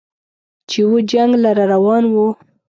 [0.69, 2.15] چې و جنګ لره روان و